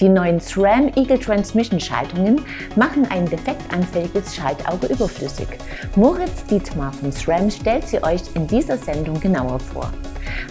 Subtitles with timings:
[0.00, 2.40] Die neuen SRAM Eagle Transmission Schaltungen
[2.76, 5.48] machen ein defektanfälliges Schaltauge überflüssig.
[5.96, 9.92] Moritz Dietmar von SRAM stellt sie euch in dieser Sendung genauer vor.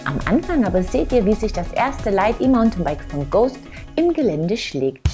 [0.04, 3.58] Am Anfang aber seht ihr, wie sich das erste Light E-Mountainbike von Ghost
[3.96, 5.07] im Gelände schlägt.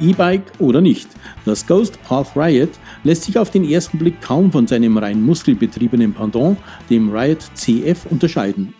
[0.00, 1.08] E-Bike oder nicht.
[1.44, 2.70] Das Ghost Path Riot
[3.04, 8.06] lässt sich auf den ersten Blick kaum von seinem rein muskelbetriebenen Pendant, dem Riot CF,
[8.10, 8.74] unterscheiden.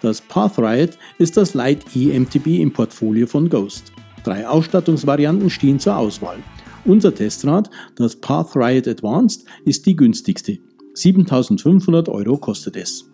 [0.00, 3.92] Das Path Riot ist das Light E-MTB im Portfolio von Ghost.
[4.24, 6.38] Drei Ausstattungsvarianten stehen zur Auswahl.
[6.84, 10.58] Unser Testrad, das Path Riot Advanced, ist die günstigste.
[10.94, 13.10] 7500 Euro kostet es.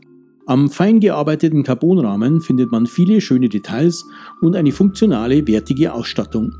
[0.46, 4.04] Am fein gearbeiteten Carbonrahmen findet man viele schöne Details
[4.40, 6.54] und eine funktionale, wertige Ausstattung.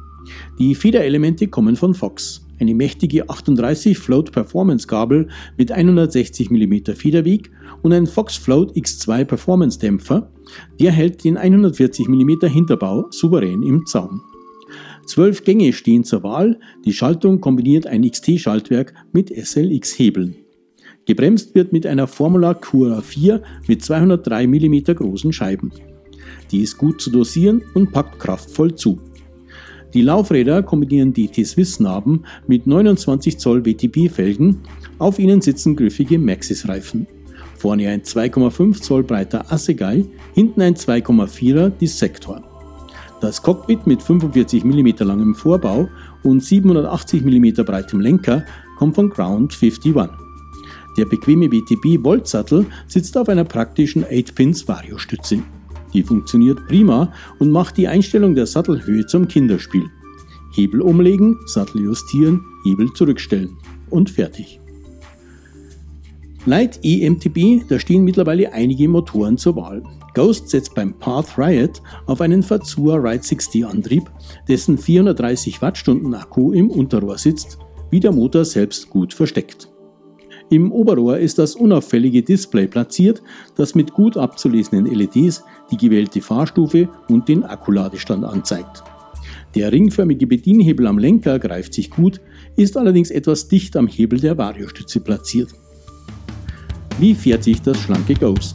[0.59, 2.47] Die Federelemente kommen von Fox.
[2.59, 7.51] Eine mächtige 38 Float Performance Gabel mit 160 mm Federweg
[7.83, 10.31] und ein Fox Float X2 Performance Dämpfer,
[10.81, 14.23] der hält den 140 mm Hinterbau souverän im Zaum.
[15.07, 20.37] Zwölf Gänge stehen zur Wahl, die Schaltung kombiniert ein XT-Schaltwerk mit SLX-Hebeln.
[21.05, 25.71] Gebremst wird mit einer Formula Cura 4 mit 203 mm großen Scheiben.
[26.51, 28.99] Die ist gut zu dosieren und packt kraftvoll zu.
[29.97, 34.59] Die Laufräder kombinieren die T-Swiss-Narben mit 29 Zoll WTB-Felgen,
[34.99, 37.07] auf ihnen sitzen griffige Maxxis-Reifen.
[37.57, 42.43] Vorne ein 2,5 Zoll breiter Assegai, hinten ein 2,4er Dissector.
[43.23, 45.89] Das Cockpit mit 45 mm langem Vorbau
[46.23, 48.45] und 780 mm breitem Lenker
[48.77, 49.95] kommt von Ground 51.
[50.99, 55.39] Der bequeme WTB-Voltsattel sitzt auf einer praktischen 8-Pins-Variostütze.
[55.97, 59.89] Die funktioniert prima und macht die Einstellung der Sattelhöhe zum Kinderspiel.
[60.53, 63.57] Hebel umlegen, Sattel justieren, Hebel zurückstellen
[63.89, 64.61] und fertig.
[66.45, 69.83] Light EMTB, da stehen mittlerweile einige Motoren zur Wahl.
[70.13, 74.11] Ghost setzt beim Path Riot auf einen Fazua Ride 60 Antrieb,
[74.49, 77.59] dessen 430 Wattstunden Akku im Unterrohr sitzt,
[77.91, 79.71] wie der Motor selbst gut versteckt.
[80.49, 83.21] Im Oberrohr ist das unauffällige Display platziert,
[83.57, 85.43] das mit gut abzulesenden LEDs
[85.73, 88.85] die gewählte Fahrstufe und den Akkuladestand anzeigt.
[89.57, 92.21] Der ringförmige Bedienhebel am Lenker greift sich gut,
[92.57, 95.51] ist allerdings etwas dicht am Hebel der Variostütze platziert.
[97.01, 98.55] Wie fährt sich das schlanke Ghost?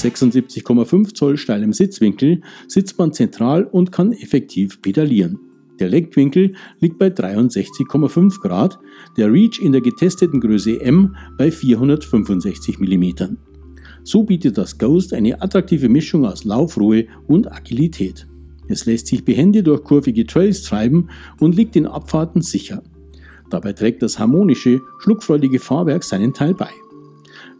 [0.00, 5.38] 76,5 Zoll steilem Sitzwinkel sitzt man zentral und kann effektiv pedalieren.
[5.78, 8.78] Der Lenkwinkel liegt bei 63,5 Grad,
[9.16, 13.36] der Reach in der getesteten Größe M bei 465 mm.
[14.02, 18.26] So bietet das Ghost eine attraktive Mischung aus Laufruhe und Agilität.
[18.68, 21.08] Es lässt sich behende durch kurvige Trails treiben
[21.40, 22.82] und liegt in Abfahrten sicher.
[23.50, 26.70] Dabei trägt das harmonische, schluckfreudige Fahrwerk seinen Teil bei.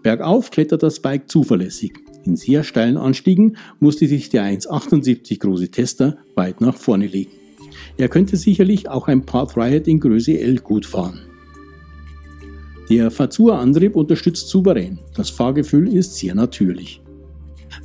[0.02, 1.92] Bergauf klettert das Bike zuverlässig.
[2.24, 7.32] In sehr steilen Anstiegen musste sich der 1,78 große Tester weit nach vorne legen.
[7.96, 11.20] Er könnte sicherlich auch ein Path Riot in Größe L gut fahren.
[12.90, 14.98] Der Fazua-Antrieb unterstützt souverän.
[15.14, 17.00] Das Fahrgefühl ist sehr natürlich.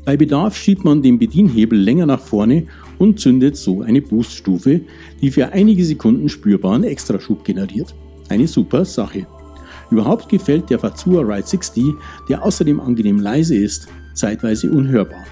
[0.03, 2.65] Bei Bedarf schiebt man den Bedienhebel länger nach vorne
[2.97, 4.81] und zündet so eine Booststufe,
[5.21, 7.93] die für einige Sekunden spürbaren Extraschub generiert.
[8.29, 9.27] Eine super Sache.
[9.91, 11.83] Überhaupt gefällt der Fazua Ride 60,
[12.27, 15.25] der außerdem angenehm leise ist, zeitweise unhörbar.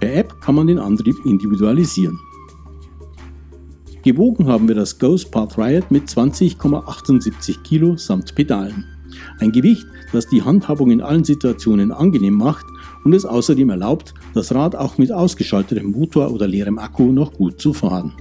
[0.00, 2.18] Per App kann man den Antrieb individualisieren.
[4.02, 8.84] Gewogen haben wir das Ghost Path Riot mit 20,78 Kilo samt Pedalen.
[9.38, 12.66] Ein Gewicht, das die Handhabung in allen Situationen angenehm macht
[13.04, 17.60] und es außerdem erlaubt, das Rad auch mit ausgeschaltetem Motor oder leerem Akku noch gut
[17.60, 18.12] zu fahren.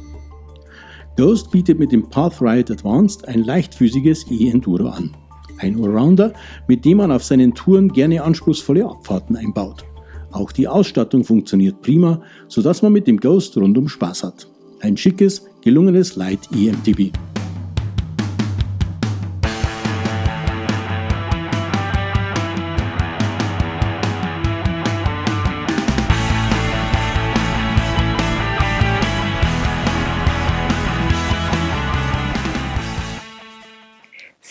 [1.18, 5.12] Ghost bietet mit dem Path Riot Advanced ein leichtfüßiges E-Enduro an.
[5.60, 6.34] Ein Allrounder,
[6.68, 9.86] mit dem man auf seinen Touren gerne anspruchsvolle Abfahrten einbaut.
[10.32, 14.48] Auch die Ausstattung funktioniert prima, sodass man mit dem Ghost rundum Spaß hat.
[14.82, 17.12] Ein schickes, gelungenes Light EMTB.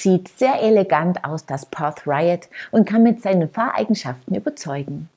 [0.02, 5.08] Sieht sehr elegant aus, das Path Riot, und kann mit seinen Fahreigenschaften überzeugen.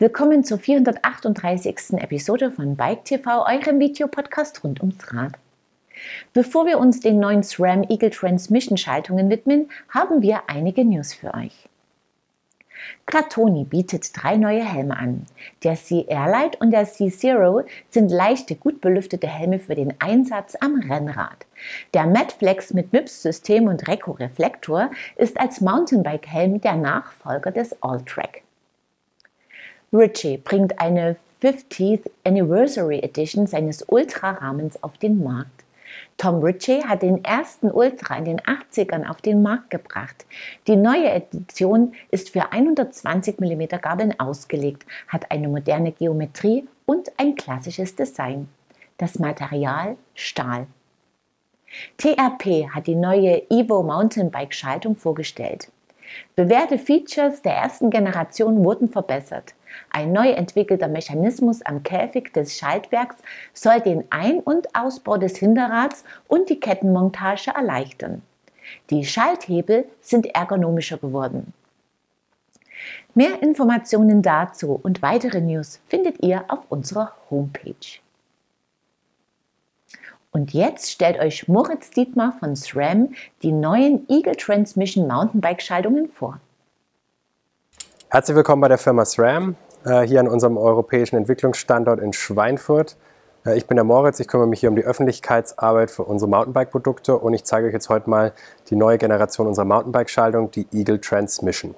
[0.00, 1.92] Willkommen zur 438.
[1.98, 5.34] Episode von Bike TV, eurem Videopodcast rund ums Rad.
[6.32, 11.32] Bevor wir uns den neuen SRAM Eagle Transmission Schaltungen widmen, haben wir einige News für
[11.34, 11.67] euch.
[13.06, 15.26] Gratoni bietet drei neue Helme an.
[15.64, 20.56] Der Sea Airlight und der Sea Zero sind leichte, gut belüftete Helme für den Einsatz
[20.60, 21.46] am Rennrad.
[21.94, 28.42] Der Madflex mit MIPS-System und Reco-Reflektor ist als Mountainbike-Helm der Nachfolger des Alltrack.
[29.92, 35.57] Ritchie bringt eine 50th Anniversary Edition seines Ultra-Rahmens auf den Markt.
[36.16, 40.26] Tom Ritchie hat den ersten Ultra in den 80ern auf den Markt gebracht.
[40.66, 47.34] Die neue Edition ist für 120 mm Gabeln ausgelegt, hat eine moderne Geometrie und ein
[47.34, 48.48] klassisches Design.
[48.96, 50.66] Das Material Stahl.
[51.98, 55.70] TRP hat die neue Evo Mountainbike Schaltung vorgestellt.
[56.34, 59.54] Bewährte Features der ersten Generation wurden verbessert.
[59.90, 63.16] Ein neu entwickelter Mechanismus am Käfig des Schaltwerks
[63.52, 68.22] soll den Ein- und Ausbau des Hinterrads und die Kettenmontage erleichtern.
[68.90, 71.52] Die Schalthebel sind ergonomischer geworden.
[73.14, 78.00] Mehr Informationen dazu und weitere News findet ihr auf unserer Homepage.
[80.30, 86.38] Und jetzt stellt euch Moritz Dietmar von SRAM die neuen Eagle Transmission Mountainbike Schaltungen vor.
[88.10, 92.96] Herzlich willkommen bei der Firma SRAM, äh, hier an unserem europäischen Entwicklungsstandort in Schweinfurt.
[93.44, 97.18] Äh, ich bin der Moritz, ich kümmere mich hier um die Öffentlichkeitsarbeit für unsere Mountainbike-Produkte
[97.18, 98.32] und ich zeige euch jetzt heute mal
[98.70, 101.74] die neue Generation unserer Mountainbike-Schaltung, die Eagle Transmission.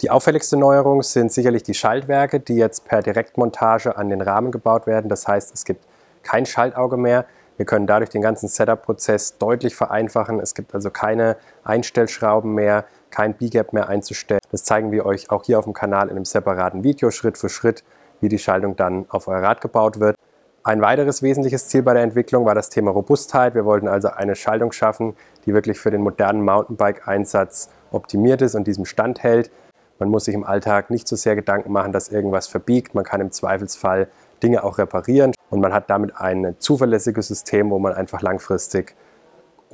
[0.00, 4.88] Die auffälligste Neuerung sind sicherlich die Schaltwerke, die jetzt per Direktmontage an den Rahmen gebaut
[4.88, 5.08] werden.
[5.08, 5.86] Das heißt, es gibt
[6.24, 7.26] kein Schaltauge mehr.
[7.58, 10.40] Wir können dadurch den ganzen Setup-Prozess deutlich vereinfachen.
[10.40, 14.40] Es gibt also keine Einstellschrauben mehr kein B-Gap mehr einzustellen.
[14.50, 17.48] Das zeigen wir euch auch hier auf dem Kanal in einem separaten Video Schritt für
[17.48, 17.84] Schritt,
[18.20, 20.16] wie die Schaltung dann auf euer Rad gebaut wird.
[20.62, 23.54] Ein weiteres wesentliches Ziel bei der Entwicklung war das Thema Robustheit.
[23.54, 25.16] Wir wollten also eine Schaltung schaffen,
[25.46, 29.50] die wirklich für den modernen Mountainbike-Einsatz optimiert ist und diesem standhält.
[29.98, 32.94] Man muss sich im Alltag nicht so sehr Gedanken machen, dass irgendwas verbiegt.
[32.94, 34.08] Man kann im Zweifelsfall
[34.42, 38.94] Dinge auch reparieren und man hat damit ein zuverlässiges System, wo man einfach langfristig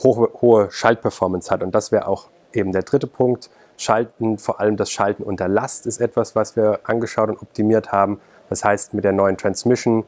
[0.02, 1.62] hohe, hohe Schaltperformance hat.
[1.62, 3.50] Und das wäre auch eben der dritte Punkt.
[3.78, 8.20] Schalten, vor allem das Schalten unter Last ist etwas, was wir angeschaut und optimiert haben.
[8.48, 10.04] Das heißt, mit der neuen Transmission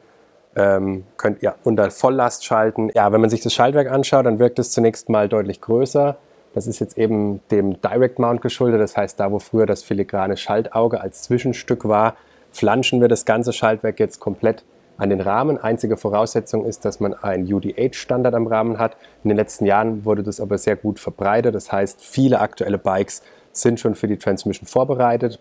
[0.57, 2.91] ähm, könnt ihr unter Volllast schalten.
[2.95, 6.17] Ja, wenn man sich das Schaltwerk anschaut, dann wirkt es zunächst mal deutlich größer.
[6.55, 8.81] Das ist jetzt eben dem Direct Mount geschuldet.
[8.81, 12.17] Das heißt, da wo früher das filigrane Schaltauge als Zwischenstück war,
[12.51, 14.65] flanschen wir das ganze Schaltwerk jetzt komplett
[14.99, 15.59] an den Rahmen.
[15.59, 18.97] Einzige Voraussetzung ist, dass man einen UDH-Standard am Rahmen hat.
[19.23, 21.55] In den letzten Jahren wurde das aber sehr gut verbreitet.
[21.55, 23.23] Das heißt, viele aktuelle Bikes
[23.53, 25.41] sind schon für die Transmission vorbereitet.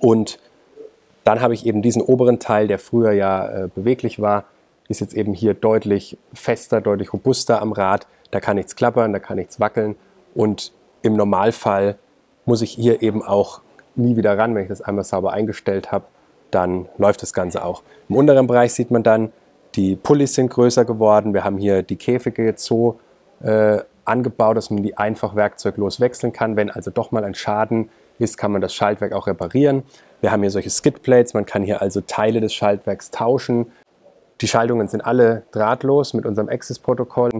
[0.00, 0.38] Und
[1.22, 4.44] dann habe ich eben diesen oberen Teil, der früher ja äh, beweglich war,
[4.88, 8.06] ist jetzt eben hier deutlich fester, deutlich robuster am Rad.
[8.30, 9.96] Da kann nichts klappern, da kann nichts wackeln.
[10.34, 10.72] Und
[11.02, 11.96] im Normalfall
[12.46, 13.60] muss ich hier eben auch
[13.94, 16.06] nie wieder ran, wenn ich das einmal sauber eingestellt habe
[16.52, 17.82] dann läuft das Ganze auch.
[18.08, 19.32] Im unteren Bereich sieht man dann,
[19.74, 21.34] die Pullis sind größer geworden.
[21.34, 23.00] Wir haben hier die Käfige jetzt so
[23.42, 26.56] äh, angebaut, dass man die einfach werkzeuglos wechseln kann.
[26.56, 27.88] Wenn also doch mal ein Schaden
[28.18, 29.82] ist, kann man das Schaltwerk auch reparieren.
[30.20, 33.72] Wir haben hier solche Skidplates, man kann hier also Teile des Schaltwerks tauschen.
[34.40, 37.30] Die Schaltungen sind alle drahtlos mit unserem Access-Protokoll.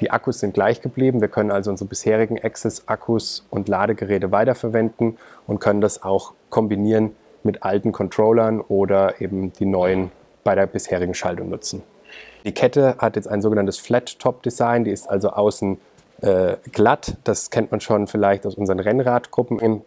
[0.00, 1.20] Die Akkus sind gleich geblieben.
[1.20, 7.12] Wir können also unsere bisherigen Access-Akkus und Ladegeräte weiterverwenden und können das auch kombinieren
[7.48, 10.12] mit alten Controllern oder eben die neuen
[10.44, 11.82] bei der bisherigen Schaltung nutzen.
[12.44, 15.78] Die Kette hat jetzt ein sogenanntes Flat-Top-Design, die ist also außen
[16.20, 17.16] äh, glatt.
[17.24, 19.82] Das kennt man schon vielleicht aus unseren Rennradgruppen.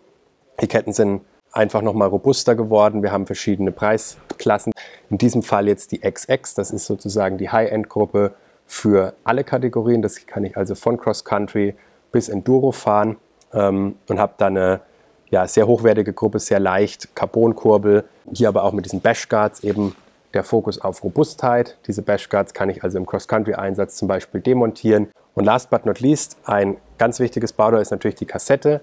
[0.59, 3.03] Die Ketten sind einfach nochmal robuster geworden.
[3.03, 4.73] Wir haben verschiedene Preisklassen.
[5.09, 8.33] In diesem Fall jetzt die XX, das ist sozusagen die High-End-Gruppe
[8.65, 10.01] für alle Kategorien.
[10.01, 11.75] Das kann ich also von Cross-Country
[12.11, 13.17] bis Enduro fahren
[13.53, 14.81] ähm, und habe dann eine
[15.31, 18.03] ja, sehr hochwertige Gruppe, sehr leicht, Carbonkurbel.
[18.33, 19.95] Hier aber auch mit diesen Bashguards eben
[20.33, 21.77] der Fokus auf Robustheit.
[21.87, 25.07] Diese Bashguards kann ich also im Cross-Country-Einsatz zum Beispiel demontieren.
[25.33, 28.81] Und last but not least, ein ganz wichtiges Bauteil ist natürlich die Kassette.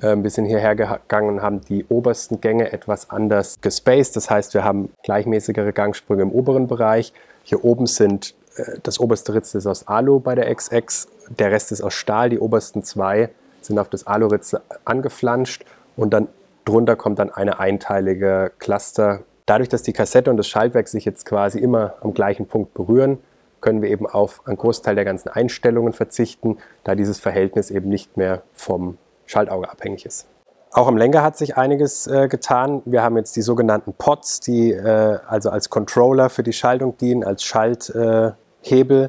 [0.00, 4.14] Ähm, wir sind hierher gegangen und haben die obersten Gänge etwas anders gespaced.
[4.14, 7.12] Das heißt, wir haben gleichmäßigere Gangsprünge im oberen Bereich.
[7.42, 11.72] Hier oben sind äh, das oberste Ritzel ist aus Alu bei der XX, der Rest
[11.72, 12.30] ist aus Stahl.
[12.30, 15.64] Die obersten zwei sind auf das Alu-Ritzel angeflanscht
[15.98, 16.28] und dann
[16.64, 19.20] drunter kommt dann eine einteilige Cluster.
[19.46, 23.18] Dadurch, dass die Kassette und das Schaltwerk sich jetzt quasi immer am gleichen Punkt berühren,
[23.60, 28.16] können wir eben auf einen Großteil der ganzen Einstellungen verzichten, da dieses Verhältnis eben nicht
[28.16, 30.26] mehr vom Schaltauge abhängig ist.
[30.70, 32.82] Auch am Lenker hat sich einiges äh, getan.
[32.84, 37.24] Wir haben jetzt die sogenannten Pods, die äh, also als Controller für die Schaltung dienen,
[37.24, 39.04] als Schalthebel.
[39.04, 39.08] Äh,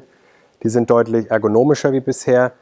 [0.62, 2.52] die sind deutlich ergonomischer wie bisher.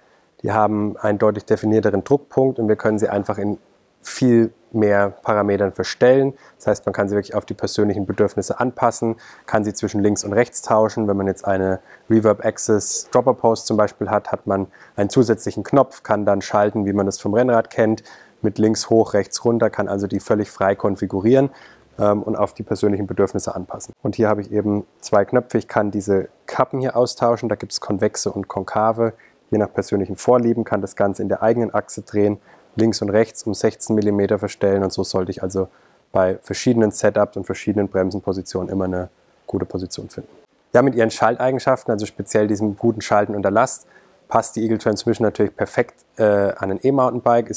[0.42, 3.58] Die haben einen deutlich definierteren Druckpunkt und wir können sie einfach in
[4.00, 6.34] viel mehr Parametern verstellen.
[6.56, 10.24] Das heißt, man kann sie wirklich auf die persönlichen Bedürfnisse anpassen, kann sie zwischen links
[10.24, 11.08] und rechts tauschen.
[11.08, 15.62] Wenn man jetzt eine Reverb Access Dropper Post zum Beispiel hat, hat man einen zusätzlichen
[15.62, 18.02] Knopf, kann dann schalten, wie man das vom Rennrad kennt,
[18.42, 21.50] mit links hoch, rechts runter, kann also die völlig frei konfigurieren
[21.98, 23.94] ähm, und auf die persönlichen Bedürfnisse anpassen.
[24.02, 25.58] Und hier habe ich eben zwei Knöpfe.
[25.58, 27.48] Ich kann diese Kappen hier austauschen.
[27.48, 29.14] Da gibt es konvexe und konkave.
[29.50, 32.38] Je nach persönlichen Vorlieben kann das Ganze in der eigenen Achse drehen,
[32.76, 34.82] links und rechts um 16 mm verstellen.
[34.82, 35.68] Und so sollte ich also
[36.12, 39.08] bei verschiedenen Setups und verschiedenen Bremsenpositionen immer eine
[39.46, 40.30] gute Position finden.
[40.72, 43.86] Ja, mit ihren Schalteigenschaften, also speziell diesem guten Schalten unter Last,
[44.28, 47.54] passt die Eagle Transmission natürlich perfekt äh, an ein E-Mountainbike.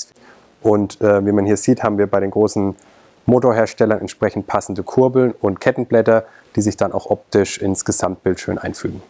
[0.61, 2.75] Und äh, wie man hier sieht, haben wir bei den großen
[3.25, 6.25] Motorherstellern entsprechend passende Kurbeln und Kettenblätter,
[6.55, 9.01] die sich dann auch optisch ins Gesamtbild schön einfügen.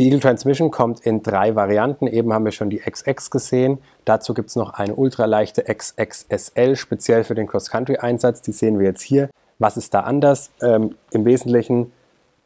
[0.00, 2.06] Die Eagle Transmission kommt in drei Varianten.
[2.06, 3.80] Eben haben wir schon die XX gesehen.
[4.06, 8.40] Dazu gibt es noch eine ultraleichte XXSL, speziell für den Cross-Country-Einsatz.
[8.40, 9.28] Die sehen wir jetzt hier.
[9.58, 10.52] Was ist da anders?
[10.62, 11.92] Ähm, Im Wesentlichen,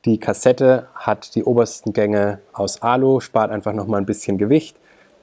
[0.04, 4.76] die Kassette hat die obersten Gänge aus Alu, spart einfach nochmal ein bisschen Gewicht.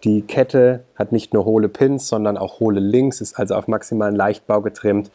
[0.05, 4.15] Die Kette hat nicht nur hohle Pins, sondern auch hohle Links, ist also auf maximalen
[4.15, 5.11] Leichtbau getrimmt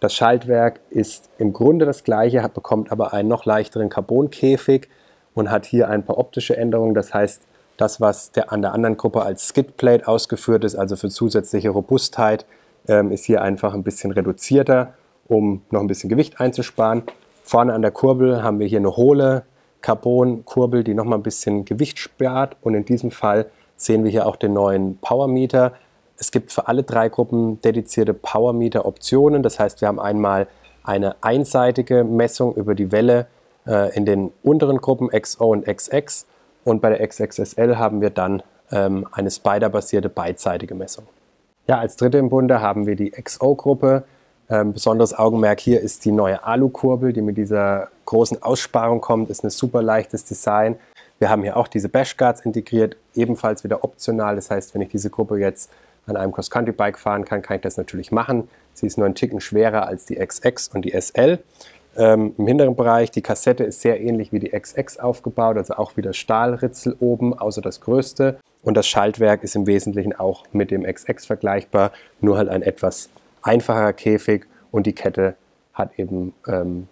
[0.00, 4.88] das Schaltwerk ist im Grunde das gleiche, bekommt aber einen noch leichteren Carbonkäfig
[5.34, 6.94] und hat hier ein paar optische Änderungen.
[6.94, 7.42] Das heißt,
[7.76, 12.44] das, was der, an der anderen Gruppe als Skidplate ausgeführt ist, also für zusätzliche Robustheit,
[12.88, 14.94] ähm, ist hier einfach ein bisschen reduzierter,
[15.28, 17.04] um noch ein bisschen Gewicht einzusparen.
[17.42, 19.44] Vorne an der Kurbel haben wir hier eine hohle
[19.80, 22.56] Carbon-Kurbel, die nochmal ein bisschen Gewicht spart.
[22.60, 23.46] Und in diesem Fall
[23.76, 25.72] sehen wir hier auch den neuen Power Meter,
[26.20, 29.42] es gibt für alle drei Gruppen dedizierte Power-Meter-Optionen.
[29.42, 30.46] Das heißt, wir haben einmal
[30.84, 33.26] eine einseitige Messung über die Welle
[33.66, 36.26] äh, in den unteren Gruppen XO und XX.
[36.64, 41.06] Und bei der XXSL haben wir dann ähm, eine Spider-basierte beidseitige Messung.
[41.66, 44.04] Ja, als dritte im Bunde haben wir die XO-Gruppe.
[44.48, 49.30] Ähm, besonderes Augenmerk hier ist die neue Alu-Kurbel, die mit dieser großen Aussparung kommt.
[49.30, 50.76] Ist ein super leichtes Design.
[51.20, 54.36] Wir haben hier auch diese Bashguards integriert, ebenfalls wieder optional.
[54.36, 55.70] Das heißt, wenn ich diese Gruppe jetzt
[56.06, 58.48] an einem Cross-Country-Bike fahren kann, kann ich das natürlich machen.
[58.74, 61.38] Sie ist nur ein Ticken schwerer als die XX und die SL.
[61.96, 65.96] Ähm, Im hinteren Bereich, die Kassette ist sehr ähnlich wie die XX aufgebaut, also auch
[65.96, 68.38] wieder Stahlritzel oben, außer das größte.
[68.62, 73.08] Und das Schaltwerk ist im Wesentlichen auch mit dem XX vergleichbar, nur halt ein etwas
[73.42, 75.34] einfacher Käfig und die Kette
[75.72, 76.88] hat eben ähm,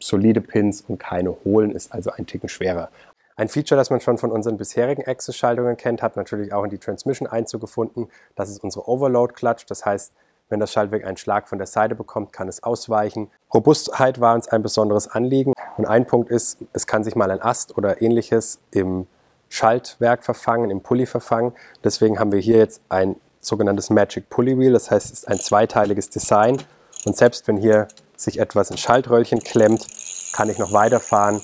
[0.00, 2.88] solide Pins und keine hohlen, ist also ein Ticken schwerer.
[3.36, 6.78] Ein Feature, das man schon von unseren bisherigen Access-Schaltungen kennt, hat natürlich auch in die
[6.78, 8.08] Transmission Einzug gefunden.
[8.34, 9.66] Das ist unsere Overload-Clutch.
[9.66, 10.12] Das heißt,
[10.48, 13.30] wenn das Schaltwerk einen Schlag von der Seite bekommt, kann es ausweichen.
[13.52, 15.54] Robustheit war uns ein besonderes Anliegen.
[15.76, 19.06] Und ein Punkt ist, es kann sich mal ein Ast oder ähnliches im
[19.48, 21.52] Schaltwerk verfangen, im Pulli verfangen.
[21.84, 24.72] Deswegen haben wir hier jetzt ein sogenanntes Magic Pulley Wheel.
[24.72, 26.62] Das heißt, es ist ein zweiteiliges Design.
[27.04, 29.86] Und selbst wenn hier sich etwas ins Schaltröllchen klemmt,
[30.32, 31.42] kann ich noch weiterfahren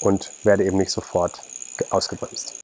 [0.00, 1.40] und werde eben nicht sofort
[1.90, 2.60] ausgebremst.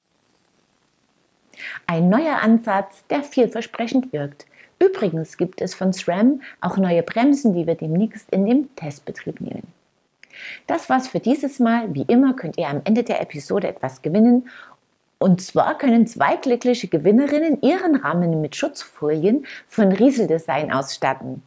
[1.86, 4.46] Ein neuer Ansatz, der vielversprechend wirkt.
[4.78, 9.66] Übrigens gibt es von SRAM auch neue Bremsen, die wir demnächst in den Testbetrieb nehmen.
[10.66, 11.92] Das war's für dieses Mal.
[11.94, 14.48] Wie immer könnt ihr am Ende der Episode etwas gewinnen.
[15.18, 21.42] Und zwar können zwei glückliche Gewinnerinnen ihren Rahmen mit Schutzfolien von Riesel Design ausstatten.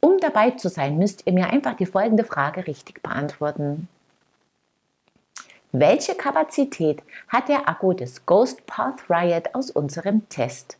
[0.00, 3.88] Um dabei zu sein, müsst ihr mir einfach die folgende Frage richtig beantworten.
[5.70, 10.76] Welche Kapazität hat der Akku des Ghost Path Riot aus unserem Test?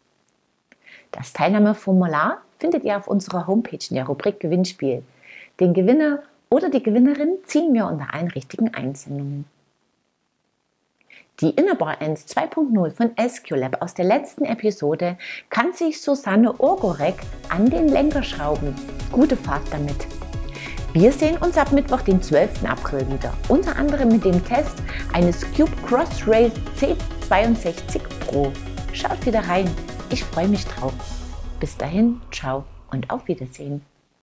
[1.14, 5.04] Das Teilnahmeformular findet ihr auf unserer Homepage in der Rubrik Gewinnspiel.
[5.60, 9.44] Den Gewinner oder die Gewinnerin ziehen wir unter allen richtigen Einsendungen.
[11.40, 15.16] Die Innerbar Ends 2.0 von SQLab aus der letzten Episode
[15.50, 17.16] kann sich Susanne Ogorek
[17.48, 18.74] an den Lenker schrauben.
[19.12, 20.06] Gute Fahrt damit!
[20.94, 22.64] Wir sehen uns ab Mittwoch, den 12.
[22.64, 24.76] April wieder, unter anderem mit dem Test
[25.12, 28.52] eines Cube Crossrail C62 Pro.
[28.92, 29.68] Schaut wieder rein,
[30.14, 30.94] ich freue mich drauf.
[31.58, 33.82] Bis dahin, ciao und auf Wiedersehen.